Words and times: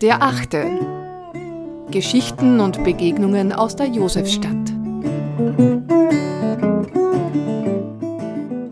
Der 0.00 0.20
Achte. 0.20 0.66
Geschichten 1.92 2.58
und 2.58 2.82
Begegnungen 2.82 3.52
aus 3.52 3.76
der 3.76 3.86
Josefstadt. 3.86 4.52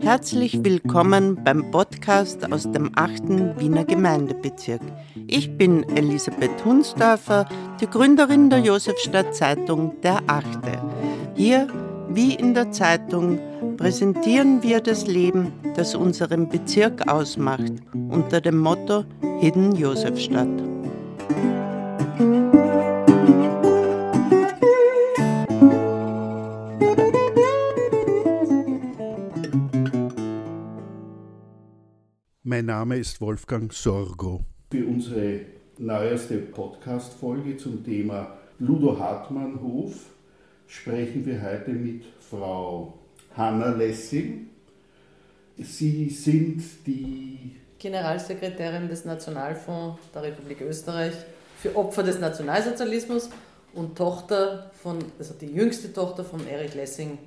Herzlich 0.01 0.61
willkommen 0.61 1.41
beim 1.41 1.71
Podcast 1.71 2.51
aus 2.51 2.69
dem 2.69 2.91
8. 2.95 3.57
Wiener 3.57 3.85
Gemeindebezirk. 3.85 4.81
Ich 5.27 5.57
bin 5.57 5.83
Elisabeth 5.95 6.65
Hunsdorfer, 6.65 7.47
die 7.79 7.87
Gründerin 7.87 8.49
der 8.49 8.59
Josefstadt 8.59 9.33
Zeitung 9.33 9.93
Der 10.01 10.19
Achte. 10.27 10.81
Hier, 11.35 11.67
wie 12.15 12.35
in 12.35 12.53
der 12.53 12.71
Zeitung, 12.71 13.39
präsentieren 13.77 14.61
wir 14.63 14.81
das 14.81 15.07
Leben, 15.07 15.53
das 15.75 15.95
unseren 15.95 16.49
Bezirk 16.49 17.07
ausmacht, 17.07 17.71
unter 18.09 18.41
dem 18.41 18.57
Motto 18.57 19.05
Hidden 19.39 19.75
Josefstadt. 19.75 20.47
Mein 32.43 32.65
Name 32.65 32.97
ist 32.97 33.21
Wolfgang 33.21 33.71
Sorgo. 33.71 34.41
Für 34.71 34.85
unsere 34.85 35.41
neueste 35.77 36.37
Podcast-Folge 36.37 37.57
zum 37.57 37.83
Thema 37.83 38.37
Ludo 38.59 38.99
Hartmann 38.99 39.61
Hof 39.61 40.11
sprechen 40.71 41.25
wir 41.25 41.41
heute 41.41 41.71
mit 41.71 42.03
Frau 42.29 42.93
Hanna 43.35 43.71
Lessing. 43.75 44.47
Sie 45.57 46.09
sind 46.09 46.63
die 46.87 47.57
Generalsekretärin 47.77 48.87
des 48.87 49.03
Nationalfonds 49.03 49.99
der 50.13 50.23
Republik 50.23 50.61
Österreich 50.61 51.13
für 51.57 51.75
Opfer 51.75 52.03
des 52.03 52.19
Nationalsozialismus 52.19 53.29
und 53.73 53.97
Tochter 53.97 54.71
von, 54.81 54.99
also 55.19 55.33
die 55.33 55.47
jüngste 55.47 55.91
Tochter 55.91 56.23
von 56.23 56.47
Erich 56.47 56.73
Lessing, 56.73 57.17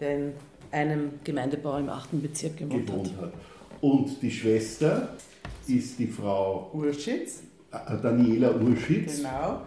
der 0.00 0.16
in 0.16 0.32
einem 0.70 1.10
Gemeindebau 1.24 1.76
im 1.76 1.90
8. 1.90 2.22
Bezirk 2.22 2.56
gewohnt, 2.56 2.86
gewohnt 2.86 3.12
hat. 3.18 3.26
hat. 3.26 3.32
Und 3.82 4.20
die 4.22 4.30
Schwester 4.30 5.14
ist 5.66 5.98
die 5.98 6.06
Frau 6.06 6.70
Urschitz. 6.72 7.42
Äh, 7.70 8.00
Daniela 8.02 8.54
Urschitz. 8.54 9.18
Genau. 9.18 9.62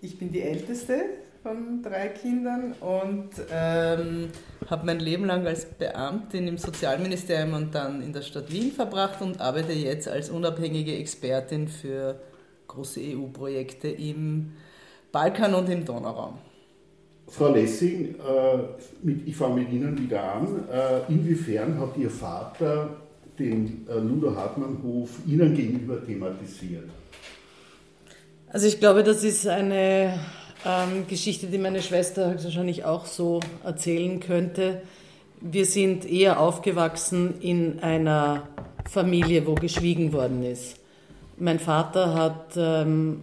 Ich 0.00 0.18
bin 0.18 0.32
die 0.32 0.42
Älteste 0.42 1.04
von 1.48 1.82
drei 1.82 2.08
Kindern 2.08 2.74
und 2.80 3.30
ähm, 3.50 4.28
habe 4.68 4.86
mein 4.86 5.00
Leben 5.00 5.24
lang 5.24 5.46
als 5.46 5.64
Beamtin 5.64 6.46
im 6.46 6.58
Sozialministerium 6.58 7.54
und 7.54 7.74
dann 7.74 8.02
in 8.02 8.12
der 8.12 8.22
Stadt 8.22 8.52
Wien 8.52 8.70
verbracht 8.70 9.22
und 9.22 9.40
arbeite 9.40 9.72
jetzt 9.72 10.08
als 10.08 10.28
unabhängige 10.28 10.94
Expertin 10.96 11.68
für 11.68 12.20
große 12.66 13.00
EU-Projekte 13.00 13.88
im 13.88 14.52
Balkan 15.10 15.54
und 15.54 15.70
im 15.70 15.84
Donauraum. 15.86 16.38
Frau 17.28 17.52
Lessing, 17.52 18.14
äh, 18.16 19.08
ich 19.26 19.36
fange 19.36 19.62
mit 19.62 19.72
Ihnen 19.72 19.98
wieder 19.98 20.22
an. 20.22 20.64
Äh, 20.70 21.12
inwiefern 21.12 21.78
hat 21.80 21.96
Ihr 21.96 22.10
Vater 22.10 22.90
den 23.38 23.86
äh, 23.88 23.98
Ludo 23.98 24.34
Hartmann 24.34 24.78
Hof 24.82 25.10
Ihnen 25.26 25.54
gegenüber 25.54 26.04
thematisiert? 26.04 26.90
Also 28.50 28.66
ich 28.66 28.80
glaube, 28.80 29.02
das 29.02 29.24
ist 29.24 29.46
eine 29.46 30.18
ähm, 30.66 31.06
Geschichte, 31.08 31.46
die 31.46 31.58
meine 31.58 31.82
Schwester 31.82 32.34
wahrscheinlich 32.42 32.84
auch 32.84 33.06
so 33.06 33.40
erzählen 33.64 34.20
könnte. 34.20 34.82
Wir 35.40 35.66
sind 35.66 36.04
eher 36.04 36.40
aufgewachsen 36.40 37.40
in 37.40 37.80
einer 37.80 38.48
Familie, 38.90 39.46
wo 39.46 39.54
geschwiegen 39.54 40.12
worden 40.12 40.42
ist. 40.42 40.76
Mein 41.38 41.60
Vater 41.60 42.14
hat 42.14 42.56
ähm, 42.56 43.22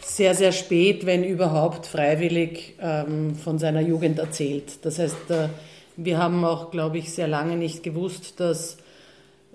sehr, 0.00 0.34
sehr 0.34 0.52
spät, 0.52 1.04
wenn 1.04 1.24
überhaupt, 1.24 1.86
freiwillig 1.86 2.74
ähm, 2.80 3.34
von 3.34 3.58
seiner 3.58 3.80
Jugend 3.80 4.18
erzählt. 4.18 4.84
Das 4.84 4.98
heißt, 4.98 5.30
äh, 5.30 5.48
wir 5.96 6.18
haben 6.18 6.44
auch, 6.44 6.70
glaube 6.70 6.98
ich, 6.98 7.12
sehr 7.12 7.28
lange 7.28 7.56
nicht 7.56 7.82
gewusst, 7.82 8.40
dass 8.40 8.78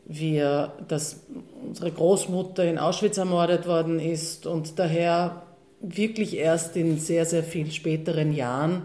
wir, 0.05 0.73
dass 0.88 1.22
unsere 1.67 1.91
Großmutter 1.91 2.63
in 2.63 2.78
Auschwitz 2.78 3.17
ermordet 3.17 3.67
worden 3.67 3.99
ist 3.99 4.45
und 4.45 4.78
daher 4.78 5.41
wirklich 5.81 6.35
erst 6.37 6.75
in 6.75 6.97
sehr, 6.97 7.25
sehr 7.25 7.43
viel 7.43 7.71
späteren 7.71 8.33
Jahren. 8.33 8.83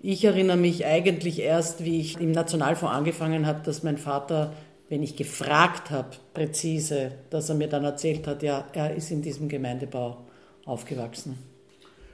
Ich 0.00 0.24
erinnere 0.24 0.56
mich 0.56 0.86
eigentlich 0.86 1.40
erst, 1.40 1.84
wie 1.84 2.00
ich 2.00 2.20
im 2.20 2.32
Nationalfonds 2.32 2.94
angefangen 2.94 3.46
habe, 3.46 3.60
dass 3.64 3.82
mein 3.82 3.98
Vater, 3.98 4.52
wenn 4.88 5.02
ich 5.02 5.16
gefragt 5.16 5.90
habe, 5.90 6.10
präzise, 6.34 7.12
dass 7.30 7.48
er 7.48 7.56
mir 7.56 7.68
dann 7.68 7.84
erzählt 7.84 8.26
hat, 8.26 8.42
ja, 8.42 8.66
er 8.72 8.94
ist 8.94 9.10
in 9.10 9.22
diesem 9.22 9.48
Gemeindebau 9.48 10.18
aufgewachsen. 10.64 11.38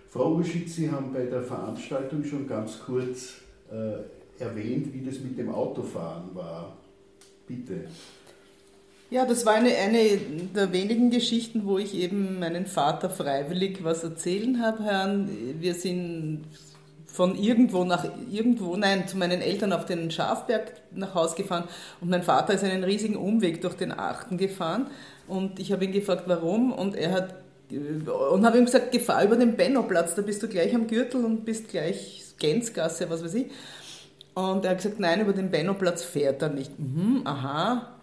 Frau 0.09 0.35
Urschitz, 0.37 0.77
Sie 0.77 0.91
haben 0.91 1.13
bei 1.13 1.25
der 1.27 1.43
Veranstaltung 1.43 2.25
schon 2.25 2.47
ganz 2.47 2.79
kurz 2.79 3.35
äh, 3.71 4.43
erwähnt, 4.43 4.95
wie 4.95 5.05
das 5.05 5.19
mit 5.21 5.37
dem 5.37 5.53
Autofahren 5.53 6.35
war. 6.35 6.77
Bitte. 7.47 7.87
Ja, 9.11 9.27
das 9.27 9.47
war 9.47 9.55
eine, 9.55 9.77
eine 9.77 10.19
der 10.55 10.73
wenigen 10.73 11.11
Geschichten, 11.11 11.67
wo 11.67 11.79
ich 11.79 11.95
eben 11.95 12.39
meinen 12.39 12.67
Vater 12.67 13.11
freiwillig 13.11 13.85
was 13.85 14.03
erzählen 14.03 14.61
habe, 14.63 14.83
Herrn. 14.83 15.29
Wir 15.61 15.75
sind 15.75 16.45
von 17.07 17.37
irgendwo 17.37 17.85
nach 17.85 18.05
irgendwo, 18.33 18.77
nein, 18.77 19.07
zu 19.07 19.17
meinen 19.17 19.41
Eltern 19.41 19.73
auf 19.73 19.85
den 19.85 20.11
Schafberg 20.11 20.73
nach 20.91 21.15
Hause 21.15 21.37
gefahren 21.37 21.65
und 22.01 22.11
mein 22.11 22.25
Vater 22.25 22.55
ist 22.55 22.65
einen 22.65 22.83
riesigen 22.83 23.15
Umweg 23.15 23.61
durch 23.61 23.75
den 23.75 23.93
Achten 23.93 24.37
gefahren 24.37 24.89
und 25.29 25.61
ich 25.61 25.71
habe 25.71 25.85
ihn 25.85 25.93
gefragt, 25.93 26.25
warum 26.27 26.73
und 26.73 26.97
er 26.97 27.13
hat 27.13 27.35
und 27.71 28.45
habe 28.45 28.59
ihm 28.59 28.65
gesagt, 28.65 28.91
gefahr 28.91 29.25
über 29.25 29.37
den 29.37 29.57
Bennoplatz, 29.57 30.15
da 30.17 30.23
bist 30.23 30.43
du 30.43 30.49
gleich 30.49 30.75
am 30.75 30.87
Gürtel 30.87 31.25
und 31.25 31.45
bist 31.45 31.69
gleich 31.69 32.23
Gänzgasse, 32.39 33.09
was 33.09 33.25
weiß 33.25 33.35
ich. 33.35 33.47
Und 34.35 34.65
er 34.65 34.73
hat 34.73 34.79
gesagt, 34.79 35.01
nein, 35.01 35.21
über 35.21 35.33
den 35.33 35.51
Bennoplatz 35.51 36.03
fährt 36.03 36.43
er 36.43 36.51
nicht. 36.51 36.79
Mhm, 36.79 37.23
aha, 37.25 37.95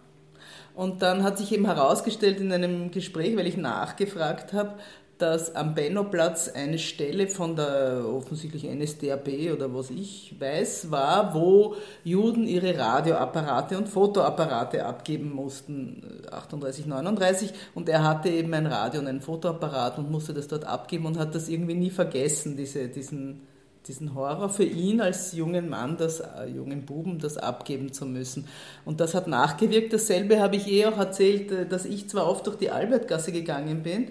und 0.74 1.02
dann 1.02 1.22
hat 1.22 1.38
sich 1.38 1.52
eben 1.52 1.66
herausgestellt 1.66 2.40
in 2.40 2.52
einem 2.52 2.90
Gespräch, 2.90 3.36
weil 3.36 3.46
ich 3.46 3.56
nachgefragt 3.56 4.52
habe, 4.52 4.74
dass 5.22 5.54
am 5.54 5.76
Bennoplatz 5.76 6.48
eine 6.48 6.78
Stelle 6.78 7.28
von 7.28 7.54
der 7.54 8.04
offensichtlich 8.04 8.64
NSDAP 8.64 9.52
oder 9.52 9.72
was 9.72 9.90
ich 9.90 10.34
weiß 10.40 10.90
war, 10.90 11.32
wo 11.32 11.76
Juden 12.02 12.48
ihre 12.48 12.76
Radioapparate 12.76 13.78
und 13.78 13.88
Fotoapparate 13.88 14.84
abgeben 14.84 15.32
mussten, 15.32 16.24
38, 16.28 16.86
39. 16.86 17.52
Und 17.74 17.88
er 17.88 18.02
hatte 18.02 18.30
eben 18.30 18.52
ein 18.52 18.66
Radio 18.66 19.00
und 19.00 19.06
ein 19.06 19.20
Fotoapparat 19.20 19.98
und 19.98 20.10
musste 20.10 20.34
das 20.34 20.48
dort 20.48 20.64
abgeben 20.64 21.06
und 21.06 21.18
hat 21.18 21.36
das 21.36 21.48
irgendwie 21.48 21.74
nie 21.74 21.90
vergessen, 21.90 22.56
diese, 22.56 22.88
diesen 22.88 23.42
diesen 23.86 24.14
Horror 24.14 24.48
für 24.48 24.64
ihn 24.64 25.00
als 25.00 25.32
jungen 25.32 25.68
Mann, 25.68 25.96
das 25.96 26.20
äh, 26.20 26.46
jungen 26.46 26.84
Buben, 26.84 27.18
das 27.18 27.36
abgeben 27.36 27.92
zu 27.92 28.06
müssen. 28.06 28.46
Und 28.84 29.00
das 29.00 29.14
hat 29.14 29.26
nachgewirkt. 29.26 29.92
Dasselbe 29.92 30.40
habe 30.40 30.56
ich 30.56 30.68
eh 30.68 30.86
auch 30.86 30.98
erzählt, 30.98 31.50
äh, 31.50 31.66
dass 31.66 31.84
ich 31.84 32.08
zwar 32.08 32.28
oft 32.28 32.46
durch 32.46 32.56
die 32.56 32.70
Albertgasse 32.70 33.32
gegangen 33.32 33.82
bin, 33.82 34.08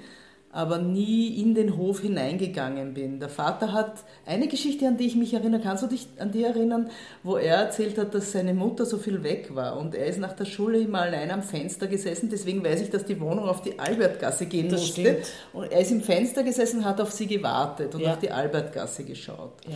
aber 0.52 0.78
nie 0.80 1.42
in 1.42 1.56
den 1.56 1.78
Hof 1.78 2.02
hineingegangen 2.02 2.94
bin. 2.94 3.20
Der 3.20 3.30
Vater 3.30 3.72
hat 3.72 4.04
eine 4.26 4.48
Geschichte, 4.48 4.88
an 4.88 4.98
die 4.98 5.08
ich 5.08 5.16
mich 5.16 5.34
erinnere. 5.34 5.62
Kannst 5.62 5.84
du 5.84 5.88
dich 5.88 6.08
an 6.20 6.32
die 6.32 6.44
erinnern, 6.44 6.90
wo 7.24 7.38
er 7.38 7.56
erzählt 7.56 7.98
hat, 7.98 8.14
dass 8.14 8.32
seine 8.32 8.54
Mutter 8.54 8.86
so 8.86 8.98
viel 8.98 9.24
weg 9.24 9.56
war 9.56 9.78
und 9.78 9.96
er 9.96 10.08
ist 10.08 10.20
nach 10.20 10.34
der 10.34 10.46
Schule 10.46 10.80
immer 10.80 11.02
allein 11.02 11.32
am 11.32 11.44
Fenster 11.44 11.88
gesessen. 11.88 12.30
Deswegen 12.30 12.64
weiß 12.64 12.82
ich, 12.82 12.90
dass 12.90 13.06
die 13.06 13.20
Wohnung 13.20 13.48
auf 13.48 13.62
die 13.62 13.80
Albertgasse 13.80 14.46
gehen 14.46 14.70
das 14.70 14.82
musste. 14.82 15.02
Stimmt. 15.02 15.26
Und 15.54 15.72
er 15.72 15.80
ist 15.80 15.92
im 15.92 16.02
Fenster 16.02 16.44
gesessen, 16.44 16.84
hat 16.86 17.00
auf 17.00 17.12
sie 17.12 17.28
gewartet 17.28 17.96
und 17.96 18.02
ja. 18.02 18.14
auf 18.14 18.20
die 18.20 18.32
Albertgasse 18.32 19.04
geschaut. 19.04 19.54
Ja. 19.68 19.76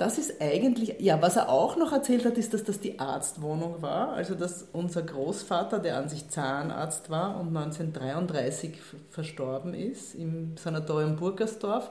Das 0.00 0.16
ist 0.16 0.40
eigentlich, 0.40 0.94
ja, 0.98 1.20
was 1.20 1.36
er 1.36 1.50
auch 1.50 1.76
noch 1.76 1.92
erzählt 1.92 2.24
hat, 2.24 2.38
ist, 2.38 2.54
dass 2.54 2.64
das 2.64 2.80
die 2.80 2.98
Arztwohnung 2.98 3.82
war. 3.82 4.14
Also, 4.14 4.34
dass 4.34 4.66
unser 4.72 5.02
Großvater, 5.02 5.78
der 5.78 5.98
an 5.98 6.08
sich 6.08 6.30
Zahnarzt 6.30 7.10
war 7.10 7.38
und 7.38 7.54
1933 7.54 8.78
verstorben 9.10 9.74
ist 9.74 10.14
im 10.14 10.56
Sanatorium 10.56 11.16
Burgersdorf, 11.16 11.90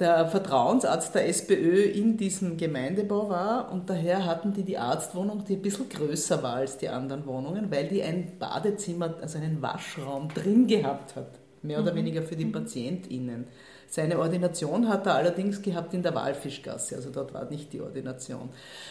der 0.00 0.26
Vertrauensarzt 0.26 1.14
der 1.14 1.28
SPÖ 1.28 1.84
in 1.84 2.16
diesem 2.16 2.56
Gemeindebau 2.56 3.28
war 3.28 3.70
und 3.70 3.88
daher 3.88 4.26
hatten 4.26 4.52
die 4.52 4.64
die 4.64 4.76
Arztwohnung, 4.76 5.44
die 5.44 5.54
ein 5.54 5.62
bisschen 5.62 5.88
größer 5.88 6.42
war 6.42 6.56
als 6.56 6.78
die 6.78 6.88
anderen 6.88 7.26
Wohnungen, 7.26 7.70
weil 7.70 7.86
die 7.86 8.02
ein 8.02 8.38
Badezimmer, 8.40 9.14
also 9.22 9.38
einen 9.38 9.62
Waschraum 9.62 10.28
drin 10.34 10.66
gehabt 10.66 11.14
hat, 11.14 11.38
mehr 11.62 11.80
oder 11.80 11.92
mhm. 11.92 11.98
weniger 11.98 12.22
für 12.22 12.34
die 12.34 12.46
PatientInnen. 12.46 13.46
Seine 13.88 14.18
Ordination 14.18 14.88
hat 14.88 15.06
er 15.06 15.14
allerdings 15.14 15.62
gehabt 15.62 15.94
in 15.94 16.02
der 16.02 16.14
Walfischgasse, 16.14 16.96
also 16.96 17.10
dort 17.10 17.32
war 17.32 17.48
nicht 17.48 17.72
die 17.72 17.80
Ordination. 17.80 18.48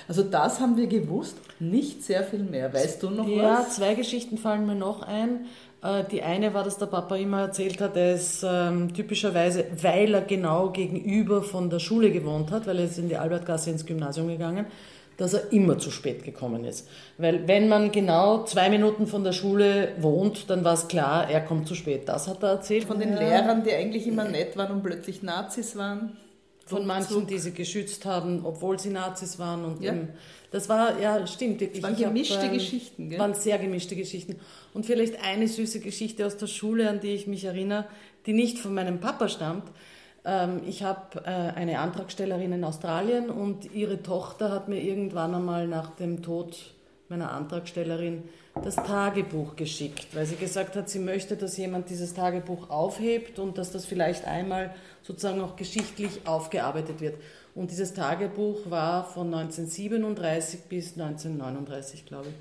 Also 0.07 0.23
das 0.23 0.59
haben 0.59 0.77
wir 0.77 0.87
gewusst, 0.87 1.37
nicht 1.59 2.03
sehr 2.03 2.23
viel 2.23 2.43
mehr. 2.43 2.73
Weißt 2.73 3.03
du 3.03 3.09
noch 3.09 3.27
ja, 3.27 3.43
was? 3.43 3.59
Ja, 3.59 3.69
zwei 3.69 3.93
Geschichten 3.95 4.37
fallen 4.37 4.65
mir 4.65 4.75
noch 4.75 5.01
ein. 5.01 5.45
Äh, 5.83 6.03
die 6.09 6.23
eine 6.23 6.53
war, 6.53 6.63
dass 6.63 6.77
der 6.77 6.87
Papa 6.87 7.15
immer 7.15 7.41
erzählt 7.41 7.79
hat, 7.81 7.95
er 7.95 8.15
ist 8.15 8.43
ähm, 8.47 8.93
typischerweise, 8.93 9.65
weil 9.81 10.13
er 10.13 10.21
genau 10.21 10.69
gegenüber 10.69 11.43
von 11.43 11.69
der 11.69 11.79
Schule 11.79 12.11
gewohnt 12.11 12.51
hat, 12.51 12.65
weil 12.65 12.79
er 12.79 12.85
ist 12.85 12.97
in 12.97 13.09
die 13.09 13.17
Albertgasse 13.17 13.69
ins 13.69 13.85
Gymnasium 13.85 14.27
gegangen, 14.27 14.65
dass 15.17 15.33
er 15.33 15.51
immer 15.51 15.77
zu 15.77 15.91
spät 15.91 16.23
gekommen 16.23 16.65
ist. 16.65 16.87
Weil 17.17 17.47
wenn 17.47 17.69
man 17.69 17.91
genau 17.91 18.43
zwei 18.43 18.69
Minuten 18.69 19.07
von 19.07 19.23
der 19.23 19.31
Schule 19.31 19.93
wohnt, 19.99 20.49
dann 20.49 20.63
war 20.63 20.73
es 20.73 20.87
klar, 20.87 21.29
er 21.29 21.41
kommt 21.41 21.67
zu 21.67 21.75
spät. 21.75 22.07
Das 22.07 22.27
hat 22.27 22.43
er 22.43 22.49
erzählt. 22.49 22.85
Von 22.85 22.99
den 22.99 23.13
ja. 23.13 23.19
Lehrern, 23.19 23.63
die 23.63 23.73
eigentlich 23.73 24.07
immer 24.07 24.25
nett 24.25 24.57
waren 24.57 24.71
und 24.71 24.83
plötzlich 24.83 25.23
Nazis 25.23 25.75
waren. 25.75 26.17
Von 26.65 26.87
manchen, 26.87 27.27
die 27.27 27.37
sie 27.37 27.51
geschützt 27.51 28.05
haben, 28.05 28.43
obwohl 28.43 28.79
sie 28.79 28.89
Nazis 28.89 29.37
waren. 29.37 29.65
Und 29.65 29.83
ja. 29.83 29.93
Eben, 29.93 30.09
das 30.51 30.67
war, 30.67 30.99
ja, 30.99 31.27
stimmt 31.27 31.59
wirklich. 31.59 31.81
Das 31.81 31.91
waren 31.91 32.01
gemischte 32.01 32.37
hab, 32.37 32.45
ähm, 32.45 32.53
Geschichten, 32.53 33.09
gell? 33.09 33.19
waren 33.19 33.35
sehr 33.35 33.59
gemischte 33.59 33.95
Geschichten. 33.95 34.37
Und 34.73 34.85
vielleicht 34.85 35.23
eine 35.23 35.47
süße 35.47 35.79
Geschichte 35.79 36.25
aus 36.25 36.37
der 36.37 36.47
Schule, 36.47 36.89
an 36.89 36.99
die 36.99 37.09
ich 37.09 37.27
mich 37.27 37.45
erinnere, 37.45 37.85
die 38.25 38.33
nicht 38.33 38.57
von 38.57 38.73
meinem 38.73 38.99
Papa 38.99 39.29
stammt. 39.29 39.69
Ähm, 40.25 40.61
ich 40.65 40.83
habe 40.83 41.23
äh, 41.25 41.29
eine 41.29 41.79
Antragstellerin 41.79 42.51
in 42.51 42.63
Australien 42.63 43.29
und 43.29 43.73
ihre 43.73 44.01
Tochter 44.01 44.51
hat 44.51 44.67
mir 44.67 44.81
irgendwann 44.81 45.35
einmal 45.35 45.67
nach 45.67 45.95
dem 45.95 46.23
Tod 46.23 46.73
meiner 47.07 47.31
Antragstellerin 47.31 48.23
das 48.63 48.75
Tagebuch 48.75 49.55
geschickt, 49.55 50.07
weil 50.15 50.25
sie 50.25 50.37
gesagt 50.37 50.75
hat, 50.75 50.89
sie 50.89 50.99
möchte, 50.99 51.35
dass 51.35 51.57
jemand 51.57 51.89
dieses 51.89 52.13
Tagebuch 52.13 52.69
aufhebt 52.69 53.37
und 53.37 53.57
dass 53.57 53.71
das 53.71 53.85
vielleicht 53.85 54.25
einmal 54.25 54.73
sozusagen 55.03 55.41
auch 55.41 55.55
geschichtlich 55.55 56.25
aufgearbeitet 56.25 57.01
wird. 57.01 57.15
Und 57.53 57.71
dieses 57.71 57.93
Tagebuch 57.93 58.69
war 58.69 59.03
von 59.03 59.33
1937 59.33 60.61
bis 60.63 60.93
1939, 60.99 62.05
glaube 62.05 62.29
ich. 62.29 62.35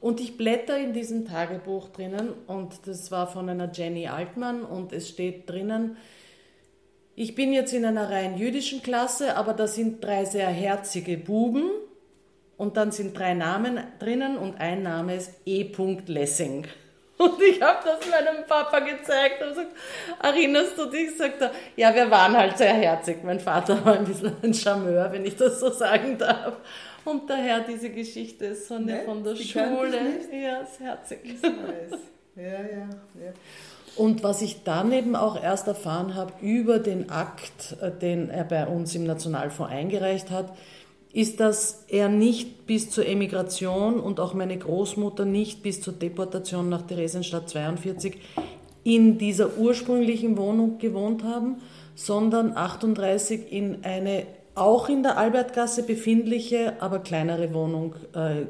Und 0.00 0.20
ich 0.20 0.36
blätter 0.36 0.78
in 0.78 0.92
diesem 0.92 1.26
Tagebuch 1.26 1.88
drinnen 1.88 2.32
und 2.46 2.86
das 2.86 3.10
war 3.10 3.26
von 3.26 3.48
einer 3.48 3.70
Jenny 3.72 4.08
Altmann 4.08 4.62
und 4.62 4.92
es 4.92 5.08
steht 5.08 5.48
drinnen, 5.50 5.96
ich 7.16 7.34
bin 7.34 7.52
jetzt 7.54 7.72
in 7.72 7.86
einer 7.86 8.10
rein 8.10 8.36
jüdischen 8.36 8.82
Klasse, 8.82 9.36
aber 9.36 9.54
da 9.54 9.66
sind 9.66 10.04
drei 10.04 10.26
sehr 10.26 10.48
herzige 10.48 11.16
Buben 11.16 11.70
und 12.58 12.76
dann 12.76 12.92
sind 12.92 13.18
drei 13.18 13.32
Namen 13.32 13.80
drinnen 13.98 14.36
und 14.36 14.60
ein 14.60 14.82
Name 14.82 15.16
ist 15.16 15.32
E. 15.46 15.72
Lessing. 16.06 16.66
Und 17.18 17.40
ich 17.40 17.62
habe 17.62 17.78
das 17.82 18.10
meinem 18.10 18.44
Papa 18.46 18.78
gezeigt 18.80 19.42
und 19.42 19.48
gesagt, 19.48 19.70
erinnerst 20.22 20.76
du 20.76 20.84
dich? 20.84 21.16
Sagt 21.16 21.40
er, 21.40 21.50
ja, 21.74 21.94
wir 21.94 22.10
waren 22.10 22.36
halt 22.36 22.58
sehr 22.58 22.74
herzig. 22.74 23.24
Mein 23.24 23.40
Vater 23.40 23.82
war 23.86 23.94
ein 23.94 24.04
bisschen 24.04 24.36
ein 24.42 24.52
Charmeur, 24.52 25.10
wenn 25.10 25.24
ich 25.24 25.34
das 25.34 25.58
so 25.58 25.70
sagen 25.70 26.18
darf. 26.18 26.58
Und 27.06 27.30
daher 27.30 27.60
diese 27.60 27.88
Geschichte 27.88 28.44
ist 28.44 28.68
so 28.68 28.74
eine 28.74 29.00
von 29.06 29.24
der 29.24 29.34
Schule. 29.34 29.98
Ja, 30.30 30.60
ist 30.60 30.78
herzig. 30.78 31.20
Ist 31.24 31.42
nice. 31.42 32.00
Ja, 32.36 32.42
ja, 32.42 32.88
ja. 33.14 33.32
Und 33.96 34.22
was 34.22 34.42
ich 34.42 34.62
dann 34.62 34.92
eben 34.92 35.16
auch 35.16 35.42
erst 35.42 35.66
erfahren 35.66 36.14
habe 36.14 36.32
über 36.42 36.78
den 36.78 37.10
Akt, 37.10 37.76
äh, 37.80 37.90
den 37.90 38.30
er 38.30 38.44
bei 38.44 38.66
uns 38.66 38.94
im 38.94 39.04
Nationalfonds 39.04 39.72
eingereicht 39.72 40.30
hat, 40.30 40.52
ist, 41.12 41.40
dass 41.40 41.84
er 41.88 42.10
nicht 42.10 42.66
bis 42.66 42.90
zur 42.90 43.06
Emigration 43.06 43.98
und 43.98 44.20
auch 44.20 44.34
meine 44.34 44.58
Großmutter 44.58 45.24
nicht 45.24 45.62
bis 45.62 45.80
zur 45.80 45.94
Deportation 45.94 46.68
nach 46.68 46.82
Theresienstadt 46.82 47.48
42 47.48 48.18
in 48.84 49.16
dieser 49.16 49.56
ursprünglichen 49.56 50.36
Wohnung 50.36 50.78
gewohnt 50.78 51.24
haben, 51.24 51.62
sondern 51.94 52.54
38 52.54 53.50
in 53.50 53.82
eine 53.82 54.26
auch 54.54 54.88
in 54.88 55.02
der 55.02 55.18
Albertgasse 55.18 55.82
befindliche, 55.82 56.74
aber 56.80 56.98
kleinere 56.98 57.52
Wohnung 57.52 57.94
äh, 58.14 58.46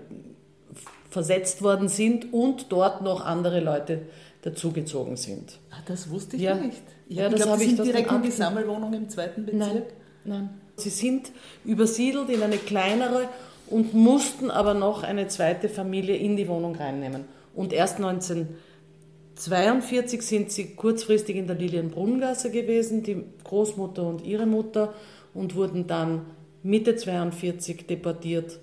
versetzt 1.11 1.63
worden 1.63 1.89
sind 1.89 2.33
und 2.33 2.71
dort 2.71 3.03
noch 3.03 3.25
andere 3.25 3.61
Leute 3.61 4.03
dazugezogen 4.47 5.17
sind. 5.17 5.59
Ah, 5.71 5.79
das 5.87 6.09
wusste 6.09 6.37
ich 6.37 6.43
ja. 6.43 6.55
nicht. 6.55 6.81
Ich 7.09 7.17
ja, 7.17 7.29
das 7.29 7.45
habe 7.47 7.65
ich 7.65 7.75
das 7.75 7.85
direkt 7.85 8.13
in 8.13 8.23
die 8.23 8.31
Sammelwohnung 8.31 8.93
im 8.93 9.09
zweiten 9.09 9.45
Bezirk. 9.45 9.61
Nein, 9.61 9.83
nein. 10.25 10.51
Sie 10.77 10.91
sind 10.91 11.33
übersiedelt 11.65 12.31
in 12.31 12.41
eine 12.43 12.59
kleinere 12.59 13.29
und 13.69 13.93
mussten 13.93 14.53
aber 14.53 14.75
noch 14.75 15.03
eine 15.03 15.27
zweite 15.27 15.69
Familie 15.69 16.15
in 16.17 16.37
die 16.37 16.47
Wohnung 16.47 16.77
reinnehmen. 16.77 17.25
Und 17.55 17.73
erst 17.73 17.97
1942 17.97 20.23
sind 20.23 20.53
sie 20.53 20.77
kurzfristig 20.77 21.35
in 21.35 21.49
der 21.49 21.57
Lilienbrunngasse 21.57 22.53
gewesen, 22.53 23.03
die 23.03 23.25
Großmutter 23.43 24.07
und 24.07 24.25
ihre 24.25 24.47
Mutter, 24.47 24.95
und 25.35 25.57
wurden 25.57 25.89
dann 25.89 26.27
Mitte 26.63 26.93
1942 26.93 27.87
deportiert 27.87 28.61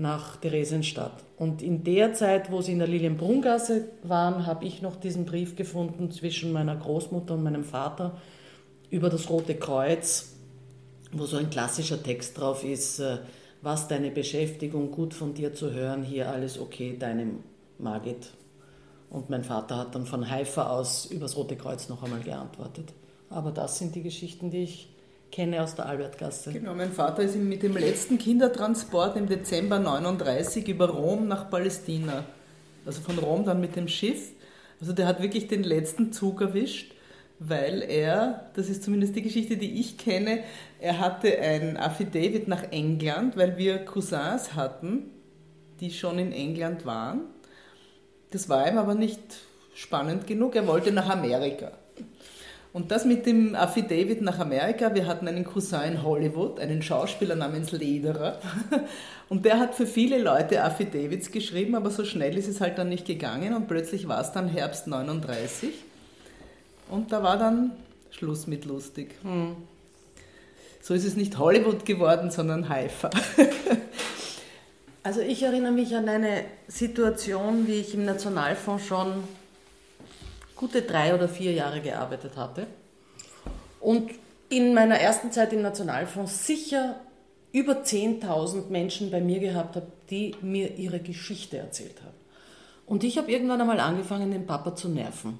nach 0.00 0.36
Theresienstadt. 0.38 1.12
Und 1.36 1.60
in 1.60 1.84
der 1.84 2.14
Zeit, 2.14 2.50
wo 2.50 2.62
sie 2.62 2.72
in 2.72 2.78
der 2.78 2.88
Lilienbrungasse 2.88 3.90
waren, 4.02 4.46
habe 4.46 4.64
ich 4.64 4.80
noch 4.80 4.96
diesen 4.96 5.26
Brief 5.26 5.56
gefunden 5.56 6.10
zwischen 6.10 6.52
meiner 6.52 6.74
Großmutter 6.74 7.34
und 7.34 7.42
meinem 7.42 7.64
Vater 7.64 8.16
über 8.88 9.10
das 9.10 9.28
Rote 9.28 9.54
Kreuz, 9.54 10.36
wo 11.12 11.26
so 11.26 11.36
ein 11.36 11.50
klassischer 11.50 12.02
Text 12.02 12.38
drauf 12.38 12.64
ist, 12.64 12.98
äh, 12.98 13.18
was 13.60 13.88
deine 13.88 14.10
Beschäftigung, 14.10 14.90
gut 14.90 15.12
von 15.12 15.34
dir 15.34 15.52
zu 15.52 15.70
hören, 15.70 16.02
hier 16.02 16.30
alles 16.30 16.58
okay, 16.58 16.96
deine 16.98 17.26
Margit. 17.78 18.30
Und 19.10 19.28
mein 19.28 19.44
Vater 19.44 19.76
hat 19.76 19.94
dann 19.94 20.06
von 20.06 20.30
Haifa 20.30 20.70
aus 20.70 21.04
übers 21.04 21.36
Rote 21.36 21.56
Kreuz 21.56 21.90
noch 21.90 22.02
einmal 22.02 22.20
geantwortet. 22.20 22.94
Aber 23.28 23.50
das 23.50 23.78
sind 23.78 23.94
die 23.94 24.02
Geschichten, 24.02 24.50
die 24.50 24.62
ich 24.62 24.88
kenne 25.30 25.62
aus 25.62 25.74
der 25.74 25.86
Albertgasse. 25.86 26.52
Genau, 26.52 26.74
mein 26.74 26.92
Vater 26.92 27.22
ist 27.22 27.36
mit 27.36 27.62
dem 27.62 27.76
letzten 27.76 28.18
Kindertransport 28.18 29.16
im 29.16 29.28
Dezember 29.28 29.78
39 29.78 30.68
über 30.68 30.88
Rom 30.90 31.28
nach 31.28 31.50
Palästina. 31.50 32.24
Also 32.84 33.00
von 33.00 33.18
Rom 33.18 33.44
dann 33.44 33.60
mit 33.60 33.76
dem 33.76 33.88
Schiff. 33.88 34.30
Also 34.80 34.92
der 34.92 35.06
hat 35.06 35.22
wirklich 35.22 35.48
den 35.48 35.62
letzten 35.62 36.12
Zug 36.12 36.40
erwischt, 36.40 36.94
weil 37.38 37.82
er, 37.82 38.50
das 38.54 38.68
ist 38.68 38.82
zumindest 38.82 39.14
die 39.16 39.22
Geschichte, 39.22 39.56
die 39.56 39.80
ich 39.80 39.98
kenne, 39.98 40.42
er 40.80 40.98
hatte 40.98 41.38
ein 41.38 41.76
Affidavit 41.76 42.48
nach 42.48 42.64
England, 42.70 43.36
weil 43.36 43.56
wir 43.58 43.78
Cousins 43.84 44.54
hatten, 44.54 45.10
die 45.80 45.90
schon 45.90 46.18
in 46.18 46.32
England 46.32 46.86
waren. 46.86 47.22
Das 48.30 48.48
war 48.48 48.68
ihm 48.68 48.78
aber 48.78 48.94
nicht 48.94 49.20
spannend 49.74 50.26
genug. 50.26 50.54
Er 50.56 50.66
wollte 50.66 50.92
nach 50.92 51.08
Amerika. 51.08 51.72
Und 52.72 52.92
das 52.92 53.04
mit 53.04 53.26
dem 53.26 53.56
Affidavit 53.56 54.22
nach 54.22 54.38
Amerika, 54.38 54.94
wir 54.94 55.06
hatten 55.06 55.26
einen 55.26 55.44
Cousin 55.44 55.82
in 55.92 56.02
Hollywood, 56.04 56.60
einen 56.60 56.82
Schauspieler 56.82 57.34
namens 57.34 57.72
Lederer. 57.72 58.38
Und 59.28 59.44
der 59.44 59.58
hat 59.58 59.74
für 59.74 59.86
viele 59.86 60.18
Leute 60.18 60.62
Affidavits 60.62 61.32
geschrieben, 61.32 61.74
aber 61.74 61.90
so 61.90 62.04
schnell 62.04 62.36
ist 62.36 62.48
es 62.48 62.60
halt 62.60 62.78
dann 62.78 62.88
nicht 62.88 63.06
gegangen 63.06 63.54
und 63.54 63.68
plötzlich 63.68 64.08
war 64.08 64.20
es 64.20 64.32
dann 64.32 64.48
Herbst 64.48 64.88
39. 64.88 65.70
Und 66.88 67.12
da 67.12 67.22
war 67.22 67.38
dann 67.38 67.70
Schluss 68.10 68.48
mit 68.48 68.64
lustig. 68.64 69.14
Hm. 69.22 69.54
So 70.82 70.94
ist 70.94 71.04
es 71.04 71.14
nicht 71.14 71.38
Hollywood 71.38 71.84
geworden, 71.84 72.32
sondern 72.32 72.68
Haifa. 72.68 73.10
Also 75.02 75.22
ich 75.22 75.42
erinnere 75.42 75.72
mich 75.72 75.96
an 75.96 76.10
eine 76.10 76.44
Situation, 76.68 77.66
wie 77.66 77.80
ich 77.80 77.94
im 77.94 78.04
Nationalfonds 78.04 78.84
schon 78.84 79.24
gute 80.60 80.82
drei 80.82 81.14
oder 81.14 81.26
vier 81.26 81.52
Jahre 81.52 81.80
gearbeitet 81.80 82.36
hatte 82.36 82.66
und 83.80 84.10
in 84.50 84.74
meiner 84.74 84.96
ersten 84.96 85.32
Zeit 85.32 85.54
im 85.54 85.62
Nationalfonds 85.62 86.46
sicher 86.46 87.00
über 87.50 87.82
10.000 87.82 88.68
Menschen 88.68 89.10
bei 89.10 89.22
mir 89.22 89.40
gehabt 89.40 89.76
habe, 89.76 89.86
die 90.10 90.34
mir 90.42 90.76
ihre 90.76 91.00
Geschichte 91.00 91.56
erzählt 91.56 92.02
haben. 92.02 92.14
Und 92.84 93.04
ich 93.04 93.16
habe 93.16 93.30
irgendwann 93.32 93.60
einmal 93.62 93.80
angefangen, 93.80 94.32
den 94.32 94.46
Papa 94.46 94.76
zu 94.76 94.90
nerven. 94.90 95.38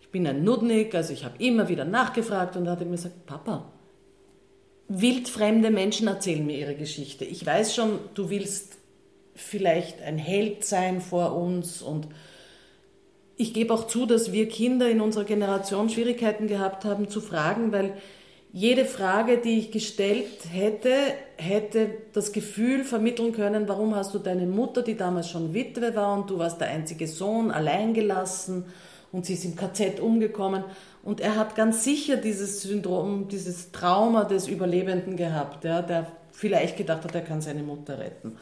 Ich 0.00 0.10
bin 0.10 0.26
ein 0.28 0.44
Nudnik, 0.44 0.94
also 0.94 1.12
ich 1.12 1.24
habe 1.24 1.42
immer 1.42 1.68
wieder 1.68 1.84
nachgefragt 1.84 2.56
und 2.56 2.66
er 2.66 2.72
hat 2.72 2.80
mir 2.80 2.90
gesagt, 2.90 3.26
Papa, 3.26 3.64
wildfremde 4.86 5.70
Menschen 5.70 6.06
erzählen 6.06 6.46
mir 6.46 6.58
ihre 6.58 6.76
Geschichte. 6.76 7.24
Ich 7.24 7.44
weiß 7.44 7.74
schon, 7.74 7.98
du 8.14 8.30
willst 8.30 8.76
vielleicht 9.34 10.00
ein 10.02 10.18
Held 10.18 10.64
sein 10.64 11.00
vor 11.00 11.34
uns 11.34 11.82
und 11.82 12.06
ich 13.42 13.52
gebe 13.52 13.74
auch 13.74 13.88
zu, 13.88 14.06
dass 14.06 14.32
wir 14.32 14.48
Kinder 14.48 14.88
in 14.88 15.00
unserer 15.00 15.24
Generation 15.24 15.90
Schwierigkeiten 15.90 16.46
gehabt 16.46 16.84
haben 16.84 17.08
zu 17.08 17.20
fragen, 17.20 17.72
weil 17.72 17.94
jede 18.52 18.84
Frage, 18.84 19.38
die 19.38 19.58
ich 19.58 19.70
gestellt 19.72 20.26
hätte, 20.50 20.92
hätte 21.36 21.88
das 22.12 22.32
Gefühl 22.32 22.84
vermitteln 22.84 23.32
können, 23.32 23.66
warum 23.66 23.96
hast 23.96 24.14
du 24.14 24.18
deine 24.18 24.46
Mutter, 24.46 24.82
die 24.82 24.96
damals 24.96 25.28
schon 25.28 25.54
Witwe 25.54 25.96
war 25.96 26.14
und 26.14 26.30
du 26.30 26.38
warst 26.38 26.60
der 26.60 26.68
einzige 26.68 27.08
Sohn, 27.08 27.50
allein 27.50 27.94
gelassen 27.94 28.66
und 29.10 29.26
sie 29.26 29.34
ist 29.34 29.44
im 29.44 29.56
KZ 29.56 30.00
umgekommen. 30.00 30.64
Und 31.02 31.20
er 31.20 31.36
hat 31.36 31.56
ganz 31.56 31.82
sicher 31.82 32.16
dieses 32.16 32.62
Syndrom, 32.62 33.26
dieses 33.28 33.72
Trauma 33.72 34.24
des 34.24 34.46
Überlebenden 34.46 35.16
gehabt, 35.16 35.64
ja, 35.64 35.82
der 35.82 36.06
vielleicht 36.32 36.76
gedacht 36.76 37.04
hat, 37.04 37.14
er 37.14 37.22
kann 37.22 37.40
seine 37.40 37.62
Mutter 37.62 37.98
retten. 37.98 38.36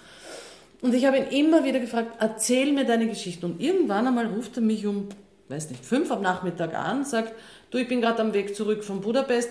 Und 0.82 0.94
ich 0.94 1.04
habe 1.06 1.18
ihn 1.18 1.26
immer 1.26 1.64
wieder 1.64 1.78
gefragt, 1.78 2.16
erzähl 2.20 2.72
mir 2.72 2.84
deine 2.84 3.06
Geschichte. 3.06 3.46
Und 3.46 3.60
irgendwann 3.60 4.06
einmal 4.06 4.26
ruft 4.26 4.56
er 4.56 4.62
mich 4.62 4.86
um, 4.86 5.08
weiß 5.48 5.70
nicht, 5.70 5.84
fünf 5.84 6.10
am 6.10 6.22
Nachmittag 6.22 6.74
an, 6.74 7.04
sagt, 7.04 7.34
du, 7.70 7.78
ich 7.78 7.88
bin 7.88 8.00
gerade 8.00 8.22
am 8.22 8.32
Weg 8.32 8.56
zurück 8.56 8.82
von 8.82 9.00
Budapest, 9.00 9.50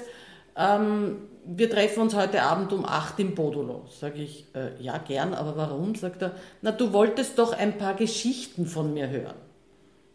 ähm, 0.58 1.18
wir 1.46 1.70
treffen 1.70 2.02
uns 2.02 2.16
heute 2.16 2.44
Abend 2.44 2.74
um 2.74 2.86
acht 2.86 3.20
im 3.20 3.34
Bodulo. 3.34 3.86
Sag 3.90 4.18
ich, 4.18 4.46
äh, 4.54 4.82
ja 4.82 4.98
gern, 4.98 5.34
aber 5.34 5.56
warum? 5.56 5.96
Sagt 5.96 6.22
er, 6.22 6.34
na 6.62 6.72
du 6.72 6.94
wolltest 6.94 7.40
doch 7.40 7.54
ein 7.54 7.78
paar 7.78 7.96
Geschichten 7.96 8.66
von 8.66 8.94
mir 8.94 9.10
hören. 9.10 9.36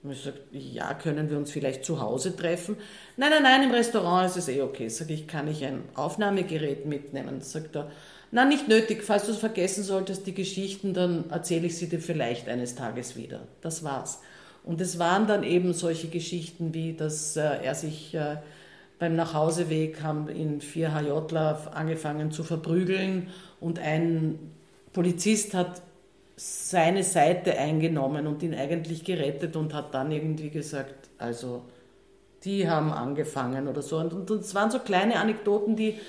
Und 0.03 0.13
ich 0.13 0.23
sage, 0.23 0.39
ja, 0.53 0.93
können 0.93 1.31
wir 1.31 1.39
uns 1.39 1.51
vielleicht 1.51 1.85
zu 1.85 2.01
Hause 2.01 2.37
treffen? 2.37 2.77
Nein, 3.17 3.31
nein, 3.31 3.43
nein, 3.43 3.63
im 3.63 3.71
Restaurant 3.71 4.29
ist 4.29 4.37
es 4.37 4.49
eh 4.49 4.61
okay. 4.61 4.89
Sag 4.89 5.09
ich, 5.11 5.27
kann 5.27 5.49
ich 5.49 5.65
ein 5.65 5.83
Aufnahmegerät 5.95 6.85
mitnehmen? 6.85 7.41
Sagt 7.41 7.75
er, 7.75 7.91
Na, 8.35 8.45
nicht 8.45 8.67
nötig. 8.67 9.05
Falls 9.05 9.27
du 9.27 9.31
es 9.31 9.39
vergessen 9.39 9.85
solltest, 9.85 10.27
die 10.27 10.35
Geschichten, 10.35 10.93
dann 10.93 11.31
erzähle 11.31 11.69
ich 11.69 11.79
sie 11.79 11.89
dir 11.89 12.01
vielleicht 12.01 12.49
eines 12.49 12.75
Tages 12.75 13.15
wieder. 13.15 13.47
Das 13.61 13.85
war's. 13.85 14.23
Und 14.65 14.81
es 14.81 14.99
waren 14.99 15.29
dann 15.29 15.45
eben 15.45 15.73
solche 15.73 16.09
Geschichten 16.09 16.75
wie, 16.75 16.95
dass 16.95 17.37
äh, 17.37 17.43
er 17.63 17.77
sich 17.77 18.13
äh, 18.13 18.39
beim 18.99 19.15
Nachhauseweg 19.15 20.03
haben 20.03 20.29
ihn 20.29 20.61
vier 20.61 20.93
HJler 20.93 21.71
angefangen 21.77 22.33
zu 22.33 22.43
verprügeln 22.43 23.29
und 23.61 23.79
ein 23.79 24.41
Polizist 24.93 25.55
hat 25.55 25.83
seine 26.35 27.05
Seite 27.05 27.57
eingenommen 27.57 28.27
und 28.27 28.43
ihn 28.43 28.55
eigentlich 28.57 29.05
gerettet 29.05 29.55
und 29.55 29.73
hat 29.75 29.95
dann 29.95 30.11
irgendwie 30.11 30.51
gesagt, 30.51 31.09
also 31.19 31.63
die 32.43 32.69
haben 32.69 32.93
angefangen 32.93 33.69
oder 33.69 33.81
so. 33.83 33.99
Und 33.99 34.29
es 34.29 34.57
waren 34.57 34.73
so 34.73 34.81
kleine 34.81 35.21
Anekdoten, 35.21 35.77
die 35.77 36.01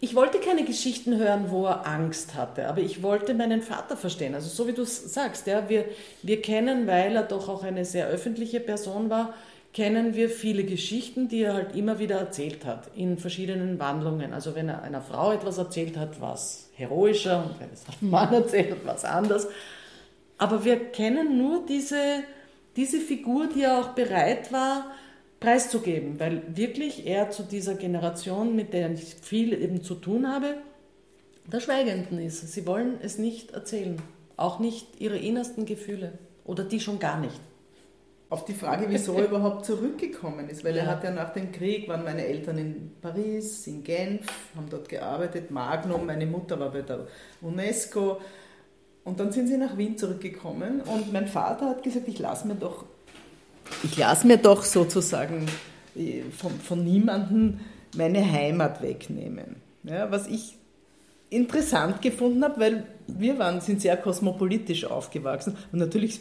ich 0.00 0.14
wollte 0.14 0.38
keine 0.38 0.64
Geschichten 0.64 1.16
hören, 1.16 1.50
wo 1.50 1.66
er 1.66 1.86
Angst 1.86 2.34
hatte, 2.34 2.68
aber 2.68 2.80
ich 2.80 3.02
wollte 3.02 3.34
meinen 3.34 3.62
Vater 3.62 3.96
verstehen. 3.96 4.34
Also 4.34 4.48
so 4.48 4.68
wie 4.68 4.72
du 4.72 4.84
sagst, 4.84 5.48
ja, 5.48 5.68
wir, 5.68 5.86
wir 6.22 6.40
kennen, 6.40 6.86
weil 6.86 7.16
er 7.16 7.24
doch 7.24 7.48
auch 7.48 7.64
eine 7.64 7.84
sehr 7.84 8.06
öffentliche 8.06 8.60
Person 8.60 9.10
war, 9.10 9.34
kennen 9.74 10.14
wir 10.14 10.30
viele 10.30 10.64
Geschichten, 10.64 11.28
die 11.28 11.42
er 11.42 11.54
halt 11.54 11.74
immer 11.74 11.98
wieder 11.98 12.16
erzählt 12.16 12.64
hat, 12.64 12.90
in 12.94 13.18
verschiedenen 13.18 13.78
Wandlungen. 13.80 14.32
Also 14.32 14.54
wenn 14.54 14.68
er 14.68 14.82
einer 14.82 15.02
Frau 15.02 15.32
etwas 15.32 15.58
erzählt 15.58 15.96
hat, 15.96 16.20
was 16.20 16.70
heroischer 16.74 17.44
und 17.44 17.60
wenn 17.60 17.70
es 17.72 17.84
einem 17.88 18.10
Mann 18.10 18.32
erzählt 18.32 18.70
hat, 18.70 18.84
was 18.84 19.04
anders. 19.04 19.48
Aber 20.38 20.64
wir 20.64 20.76
kennen 20.92 21.38
nur 21.38 21.66
diese, 21.66 22.22
diese 22.76 23.00
Figur, 23.00 23.48
die 23.52 23.62
er 23.62 23.80
auch 23.80 23.88
bereit 23.88 24.52
war, 24.52 24.92
preiszugeben, 25.40 26.18
weil 26.18 26.42
wirklich 26.54 27.06
er 27.06 27.30
zu 27.30 27.42
dieser 27.42 27.74
Generation, 27.74 28.56
mit 28.56 28.72
der 28.72 28.90
ich 28.90 29.16
viel 29.22 29.52
eben 29.52 29.82
zu 29.82 29.94
tun 29.94 30.26
habe, 30.26 30.54
der 31.46 31.60
Schweigenden 31.60 32.18
ist. 32.18 32.52
Sie 32.52 32.66
wollen 32.66 32.98
es 33.02 33.18
nicht 33.18 33.52
erzählen, 33.52 34.00
auch 34.36 34.58
nicht 34.58 35.00
ihre 35.00 35.16
innersten 35.16 35.64
Gefühle 35.64 36.12
oder 36.44 36.64
die 36.64 36.80
schon 36.80 36.98
gar 36.98 37.20
nicht. 37.20 37.40
Auf 38.30 38.44
die 38.44 38.52
Frage, 38.52 38.86
wieso 38.90 39.14
er 39.14 39.24
überhaupt 39.24 39.64
zurückgekommen 39.64 40.50
ist, 40.50 40.62
weil 40.62 40.76
ja. 40.76 40.82
er 40.82 40.90
hat 40.90 41.04
ja 41.04 41.10
nach 41.10 41.32
dem 41.32 41.50
Krieg, 41.50 41.88
waren 41.88 42.04
meine 42.04 42.26
Eltern 42.26 42.58
in 42.58 42.92
Paris, 43.00 43.66
in 43.66 43.82
Genf, 43.82 44.26
haben 44.54 44.68
dort 44.68 44.86
gearbeitet, 44.90 45.50
Magnum, 45.50 46.04
meine 46.04 46.26
Mutter 46.26 46.60
war 46.60 46.70
bei 46.70 46.82
der 46.82 47.06
UNESCO 47.40 48.20
und 49.04 49.18
dann 49.18 49.32
sind 49.32 49.46
sie 49.46 49.56
nach 49.56 49.78
Wien 49.78 49.96
zurückgekommen 49.96 50.82
und 50.82 51.10
mein 51.10 51.26
Vater 51.26 51.70
hat 51.70 51.82
gesagt, 51.82 52.06
ich 52.06 52.18
lasse 52.18 52.46
mir 52.46 52.56
doch 52.56 52.84
ich 53.82 53.96
lasse 53.96 54.26
mir 54.26 54.38
doch 54.38 54.64
sozusagen 54.64 55.46
äh, 55.96 56.22
von, 56.36 56.52
von 56.60 56.84
niemandem 56.84 57.60
meine 57.96 58.24
Heimat 58.30 58.82
wegnehmen. 58.82 59.56
Ja, 59.84 60.10
was 60.10 60.26
ich 60.26 60.56
interessant 61.30 62.00
gefunden 62.02 62.42
habe, 62.42 62.60
weil 62.60 62.86
wir 63.06 63.38
waren, 63.38 63.60
sind 63.60 63.80
sehr 63.80 63.96
kosmopolitisch 63.96 64.84
aufgewachsen 64.84 65.56
und 65.72 65.78
natürlich 65.78 66.20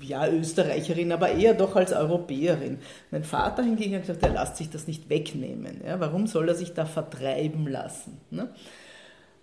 ja 0.00 0.28
Österreicherin, 0.28 1.12
aber 1.12 1.30
eher 1.30 1.54
doch 1.54 1.74
als 1.76 1.92
Europäerin. 1.92 2.78
Mein 3.10 3.24
Vater 3.24 3.62
hingegen 3.62 3.94
hat 3.94 4.02
gesagt, 4.02 4.22
er 4.22 4.30
lässt 4.30 4.56
sich 4.56 4.70
das 4.70 4.86
nicht 4.86 5.08
wegnehmen. 5.08 5.80
Ja, 5.84 5.98
warum 5.98 6.26
soll 6.26 6.48
er 6.48 6.54
sich 6.54 6.72
da 6.72 6.84
vertreiben 6.84 7.66
lassen? 7.66 8.18
Ne? 8.30 8.48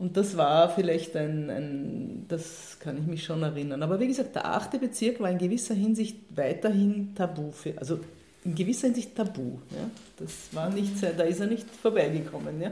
Und 0.03 0.17
das 0.17 0.35
war 0.35 0.67
vielleicht 0.67 1.15
ein, 1.15 1.49
ein, 1.49 2.25
das 2.27 2.77
kann 2.81 2.97
ich 2.97 3.07
mich 3.07 3.23
schon 3.23 3.41
erinnern. 3.41 3.81
Aber 3.83 4.01
wie 4.01 4.07
gesagt, 4.07 4.35
der 4.35 4.45
achte 4.45 4.77
Bezirk 4.77 5.21
war 5.21 5.31
in 5.31 5.37
gewisser 5.37 5.75
Hinsicht 5.75 6.17
weiterhin 6.35 7.15
tabu, 7.15 7.51
für, 7.51 7.77
also 7.77 8.01
in 8.43 8.53
gewisser 8.53 8.87
Hinsicht 8.87 9.15
tabu. 9.15 9.59
Ja? 9.71 9.89
Das 10.17 10.53
war 10.53 10.69
nicht, 10.71 11.01
da 11.01 11.23
ist 11.23 11.39
er 11.39 11.47
nicht 11.47 11.69
vorbeigekommen. 11.69 12.59
Ja? 12.59 12.71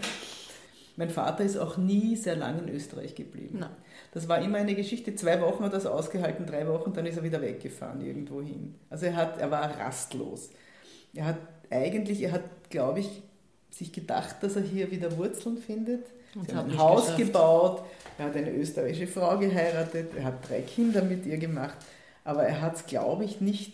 Mein 0.97 1.09
Vater 1.09 1.45
ist 1.45 1.55
auch 1.55 1.77
nie 1.77 2.17
sehr 2.17 2.35
lange 2.35 2.63
in 2.63 2.75
Österreich 2.75 3.15
geblieben. 3.15 3.59
Nein. 3.61 3.69
Das 4.13 4.27
war 4.27 4.41
immer 4.41 4.57
eine 4.57 4.75
Geschichte. 4.75 5.15
Zwei 5.15 5.39
Wochen 5.39 5.63
hat 5.63 5.71
er 5.71 5.79
das 5.79 5.85
ausgehalten, 5.85 6.45
drei 6.45 6.67
Wochen, 6.67 6.91
dann 6.91 7.05
ist 7.05 7.15
er 7.15 7.23
wieder 7.23 7.41
weggefahren 7.41 8.05
irgendwo 8.05 8.41
hin. 8.41 8.75
Also 8.89 9.05
er, 9.05 9.15
hat, 9.15 9.39
er 9.39 9.49
war 9.49 9.79
rastlos. 9.79 10.49
Er 11.13 11.27
hat 11.27 11.37
eigentlich, 11.69 12.23
er 12.23 12.33
hat, 12.33 12.69
glaube 12.69 12.99
ich, 12.99 13.23
sich 13.69 13.93
gedacht, 13.93 14.35
dass 14.41 14.57
er 14.57 14.63
hier 14.63 14.91
wieder 14.91 15.17
Wurzeln 15.17 15.57
findet 15.57 16.03
Sie 16.33 16.55
hat 16.55 16.65
ein 16.65 16.77
Haus 16.77 17.01
geschafft. 17.01 17.17
gebaut, 17.17 17.83
er 18.17 18.25
hat 18.25 18.35
eine 18.35 18.51
österreichische 18.51 19.07
Frau 19.07 19.37
geheiratet, 19.37 20.11
er 20.15 20.25
hat 20.25 20.47
drei 20.47 20.61
Kinder 20.61 21.03
mit 21.03 21.25
ihr 21.25 21.37
gemacht, 21.37 21.75
aber 22.23 22.43
er 22.43 22.61
hat 22.61 22.75
es, 22.75 22.85
glaube 22.85 23.25
ich, 23.25 23.41
nicht 23.41 23.73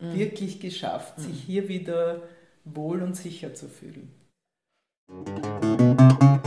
mhm. 0.00 0.14
wirklich 0.14 0.60
geschafft, 0.60 1.18
mhm. 1.18 1.22
sich 1.22 1.42
hier 1.42 1.68
wieder 1.68 2.22
wohl 2.64 3.02
und 3.02 3.16
sicher 3.16 3.54
zu 3.54 3.68
fühlen. 3.68 4.10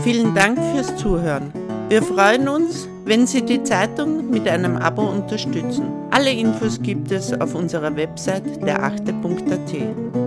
Vielen 0.03 0.33
Dank 0.35 0.57
fürs 0.73 0.95
Zuhören. 0.97 1.51
Wir 1.89 2.01
freuen 2.01 2.47
uns, 2.47 2.87
wenn 3.05 3.27
Sie 3.27 3.41
die 3.41 3.63
Zeitung 3.63 4.29
mit 4.29 4.47
einem 4.47 4.77
Abo 4.77 5.03
unterstützen. 5.03 5.91
Alle 6.11 6.31
Infos 6.31 6.81
gibt 6.81 7.11
es 7.11 7.33
auf 7.33 7.53
unserer 7.53 7.95
Website 7.95 8.65
derachte.at. 8.65 9.73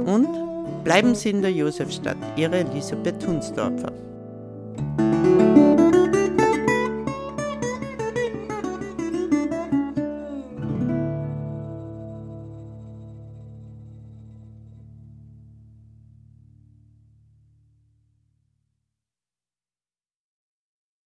Und 0.07 0.85
bleiben 0.85 1.15
Sie 1.15 1.31
in 1.31 1.43
der 1.43 1.53
Josefstadt, 1.53 2.19
Ihre 2.37 2.59
Elisabeth 2.59 3.27
Hunsdorfer. 3.27 3.93